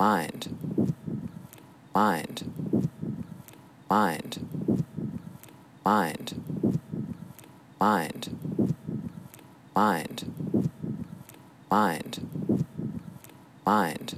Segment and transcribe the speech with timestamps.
[0.00, 0.48] mind,
[1.94, 2.50] mind,
[3.90, 4.46] mind,
[5.84, 6.42] mind,
[7.78, 8.30] mind,
[9.76, 10.30] mind,
[11.70, 12.20] mind,
[13.60, 14.16] mind,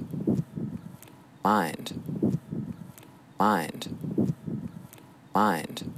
[1.43, 1.99] mind,
[3.39, 3.89] mind,
[5.35, 5.89] mind,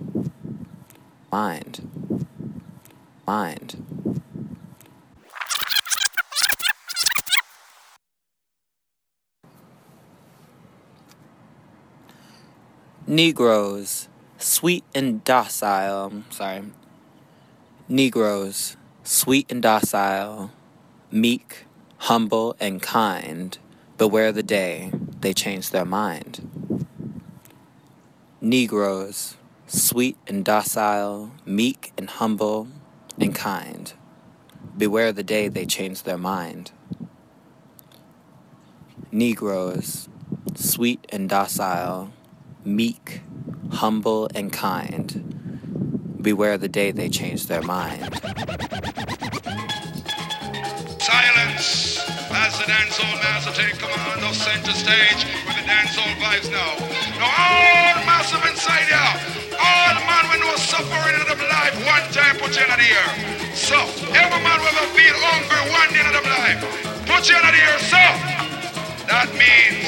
[1.32, 1.82] mind,
[3.28, 3.95] mind.
[13.16, 16.08] Negroes, sweet and docile.
[16.08, 16.64] I'm Sorry.
[17.88, 20.52] Negroes, sweet and docile,
[21.12, 21.66] meek,
[21.98, 23.58] humble, and kind.
[23.98, 24.92] Beware the day
[25.22, 26.46] they change their mind.
[28.42, 32.68] Negroes, sweet and docile, meek and humble
[33.18, 33.94] and kind.
[34.78, 36.74] Beware the day they change their mind.
[39.10, 40.10] Negroes,
[40.54, 42.12] sweet and docile,
[42.66, 43.22] meek,
[43.72, 46.18] humble, and kind.
[46.22, 48.02] Beware the day they change their mind.
[51.00, 52.02] Silence
[52.34, 56.74] as the dancehall master take command of center stage with the dancehall vibes now.
[57.22, 59.14] Now all massive inside here,
[59.54, 63.10] all man when was suffering in them life one time put you in the ear.
[63.54, 63.78] So
[64.18, 66.62] every man will feel hungry one day in life.
[67.06, 68.02] Put you in the so
[69.06, 69.86] that means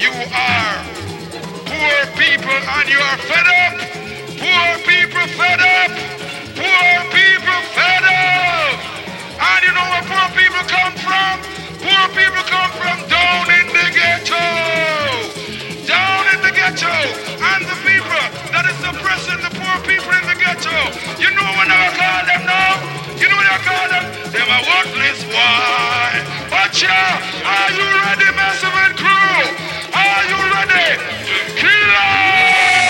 [0.00, 0.91] you are
[1.82, 3.74] Poor people and you are fed up.
[4.38, 5.90] Poor people fed up.
[6.54, 8.78] Poor people fed up.
[9.34, 11.42] And you know where poor people come from?
[11.82, 14.46] Poor people come from down in the ghetto.
[15.82, 16.94] Down in the ghetto.
[17.50, 18.22] And the people
[18.54, 20.78] that is suppressing the poor people in the ghetto.
[21.18, 22.78] You know what I call them now?
[23.18, 24.06] You know what I call them?
[24.30, 26.10] Them a worthless boy.
[26.46, 29.81] But yeah, are you ready, massive and crew?
[29.94, 30.96] Are you ready?
[31.56, 32.81] Killer!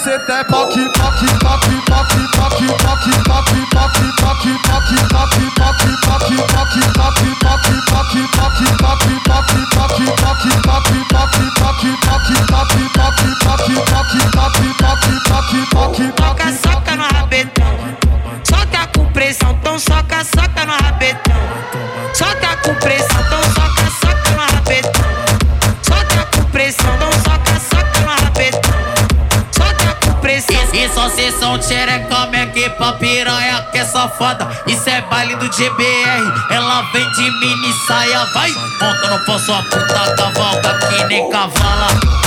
[0.00, 0.66] você até pau
[35.50, 38.52] Gbr, ela vem de mini saia, vai.
[38.78, 42.19] Volta, no pão sua puta cavalga que nem cavala.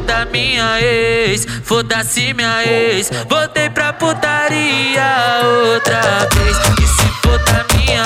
[0.00, 3.10] da minha ex, foda-se minha ex.
[3.28, 5.40] Voltei pra putaria
[5.72, 6.00] outra
[6.34, 6.56] vez.
[6.80, 8.04] E se foda minha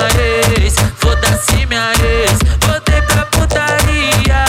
[0.59, 2.39] ex, foda-se minha ex.
[2.67, 4.45] Voltei pra putaria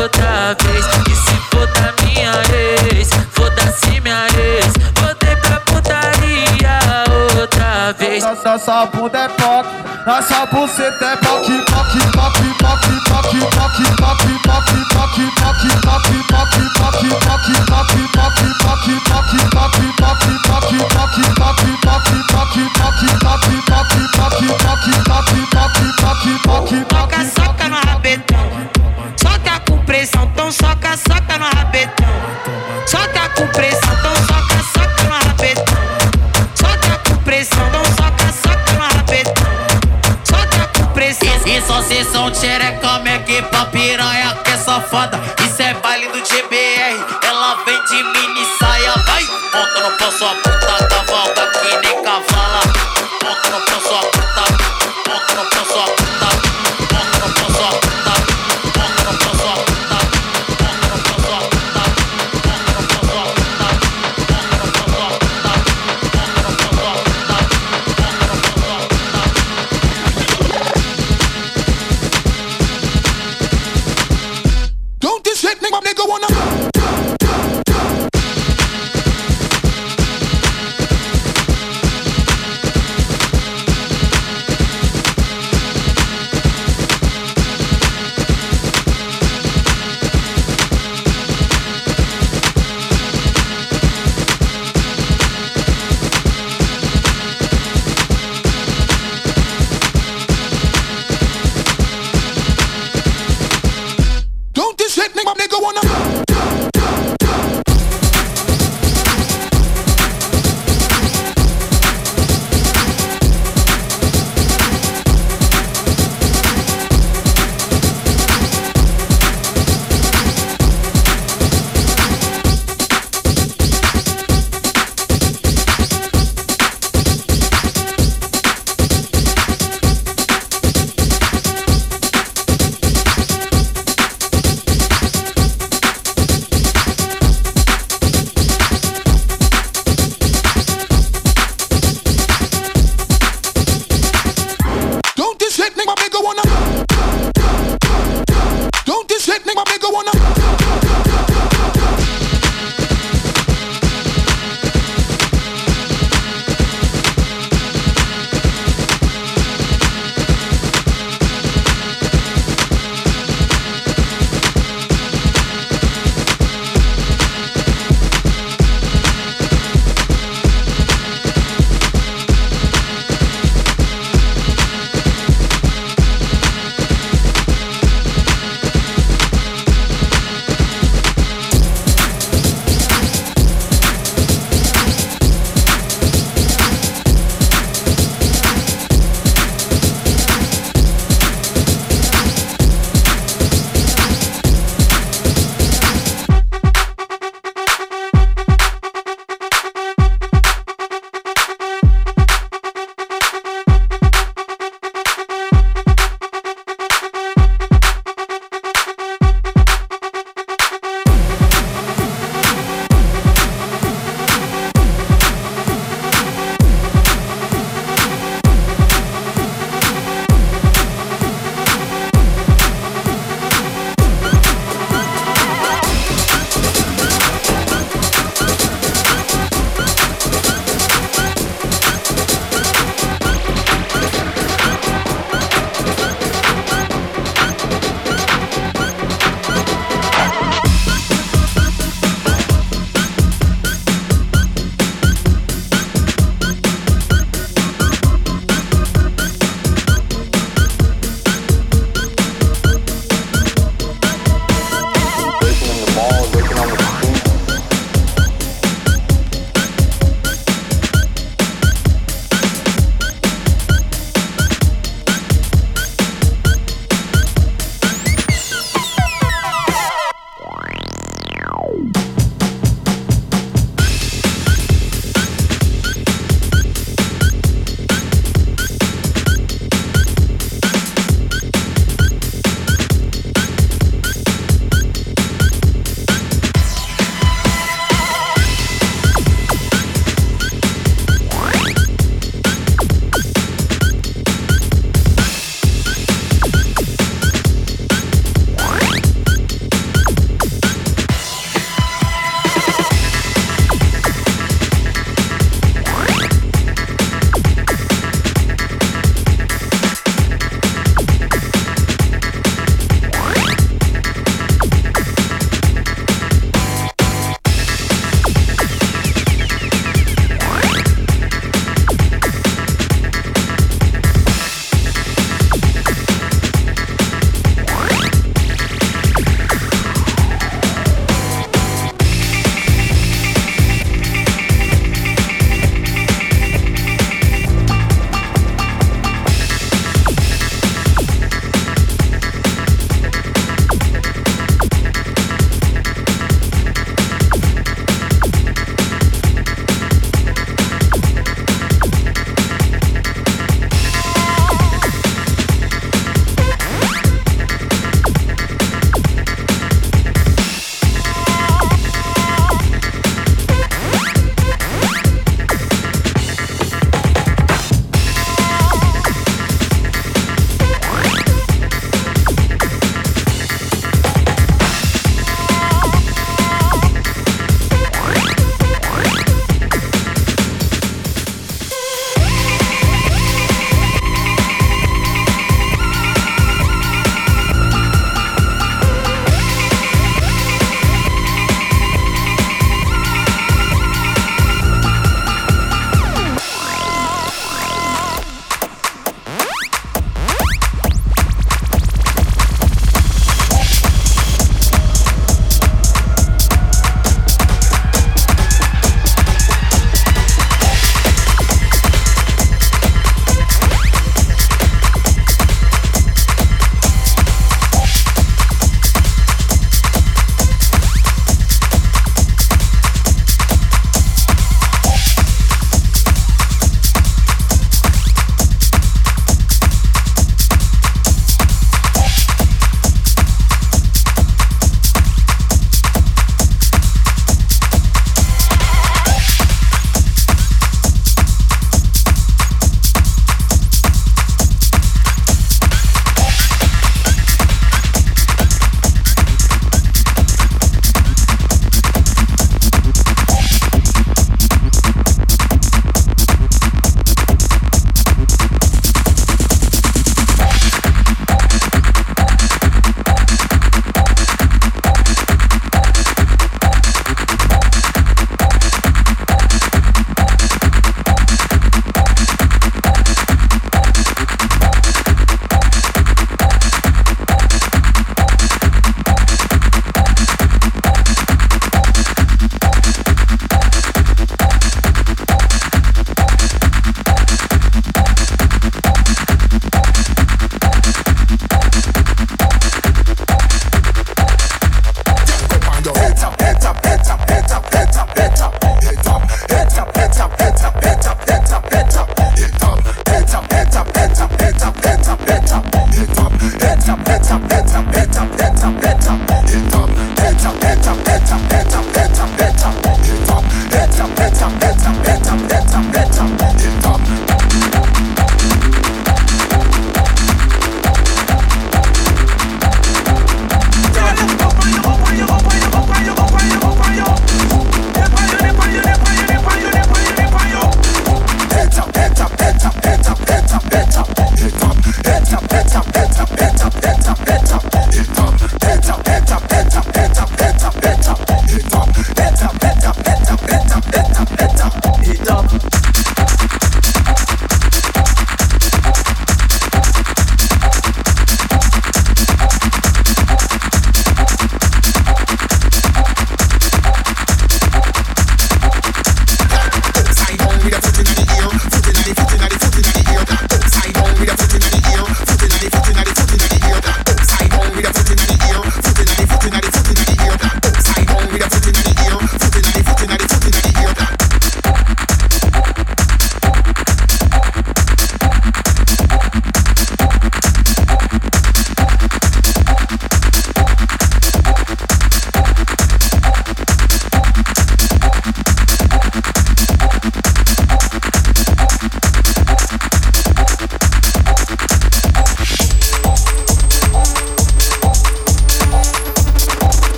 [0.00, 0.84] outra vez.
[1.08, 2.32] E se foda minha
[2.92, 4.72] ex, foda-se minha ex.
[5.00, 6.78] Voltei pra putaria
[7.38, 8.22] outra vez.
[8.22, 9.68] Nossa, nossa bunda é pop,
[10.06, 11.27] nossa buceta é pop.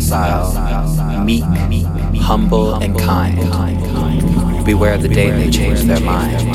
[0.00, 1.44] docile, meek,
[2.18, 3.36] humble, and kind.
[4.64, 6.51] Beware the day they change their mind.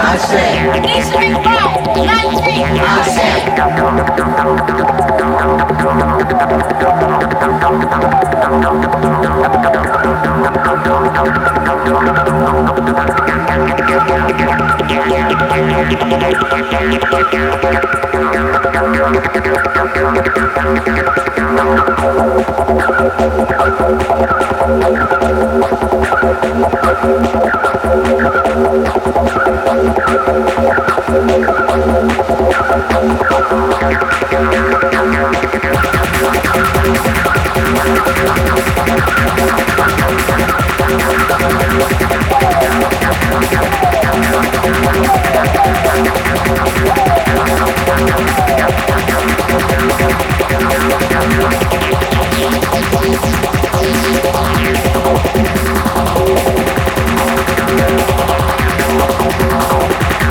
[0.00, 0.68] I said,
[7.68, 7.98] people
[8.60, 8.98] lost
[37.58, 37.98] the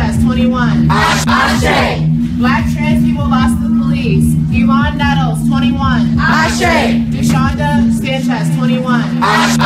[0.00, 0.88] Nettles, 21.
[0.90, 1.24] Ashe.
[1.24, 1.60] 21.
[1.60, 2.08] Ashe.
[2.40, 4.32] Black trans people lost the police.
[4.48, 6.16] Yvonne Nettles, 21.
[6.16, 7.04] Ashe.
[7.12, 8.80] Deshonda Sanchez, 21.
[9.20, 9.60] Ashe.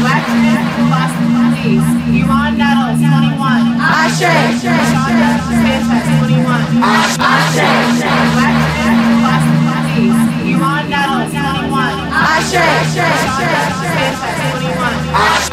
[0.00, 1.88] Black trans people lost the police.
[2.08, 3.76] Yvonne Nettles, 21.
[3.76, 4.32] Ashe.
[4.64, 6.80] Deshonda Sanchez, 21.
[6.80, 7.20] Ashe.
[7.20, 10.24] Black trans people lost the police.
[10.56, 12.00] Yvonne Nettles, 21.
[12.16, 12.64] Ashe.
[12.96, 15.04] Deshonda Sanchez, 21.
[15.12, 15.52] Ashe.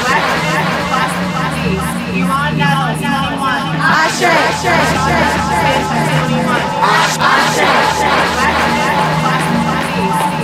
[0.00, 2.03] Black trans people lost the police.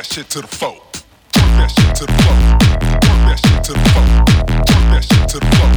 [0.00, 0.92] that shit to the folk.
[1.30, 2.60] Turn that shit to the folk.
[3.02, 4.66] Turn that shit to the folk.
[4.66, 5.69] Turn that shit to the folk.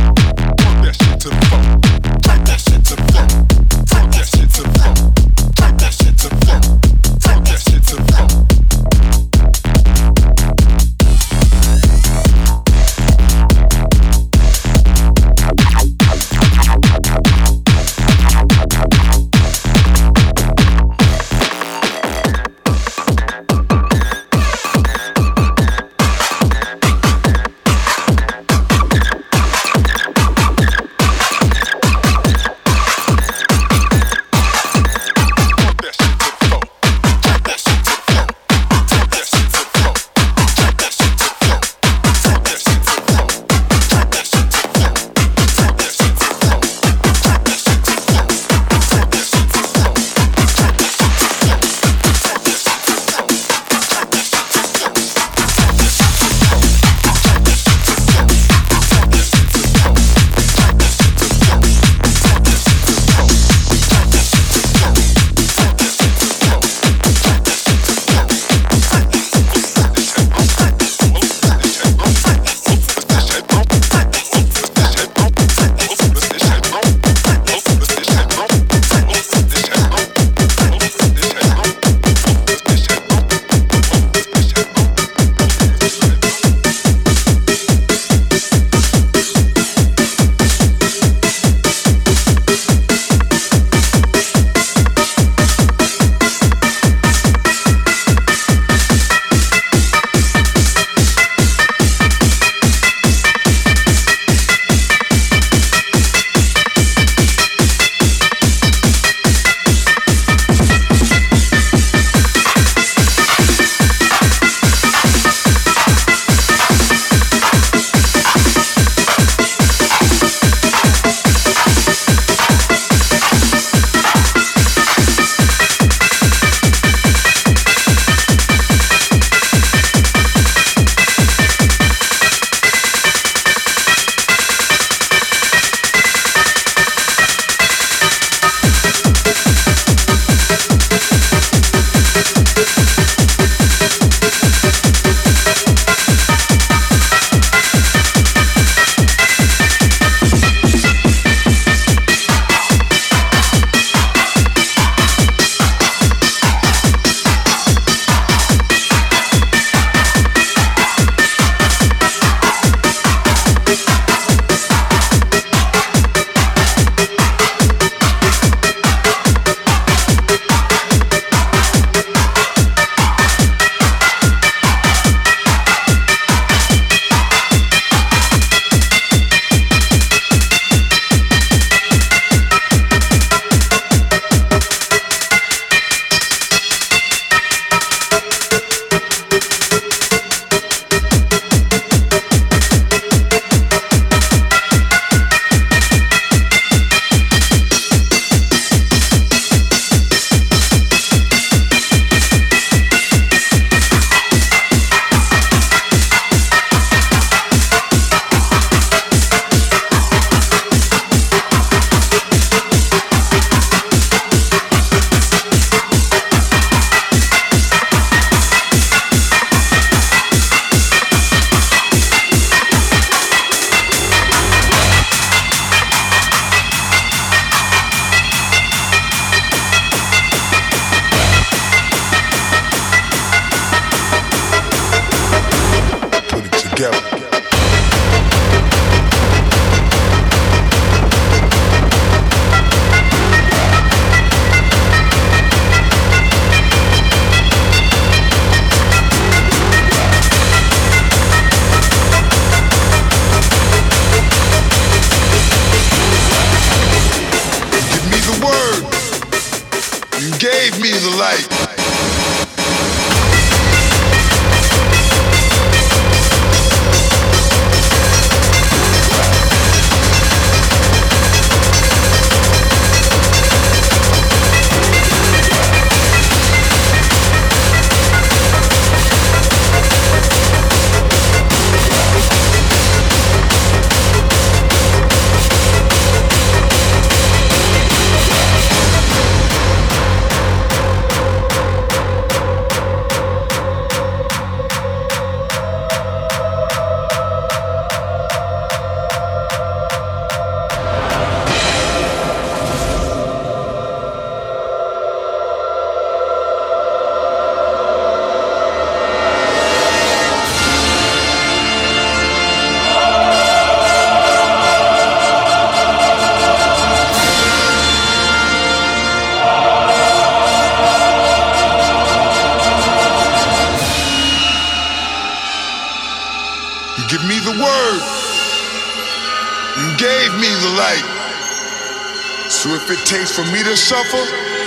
[333.34, 334.24] for me to suffer,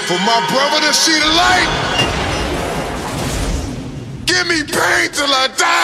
[0.08, 1.70] for my brother to see the light.
[4.26, 5.75] Give me pain till I die.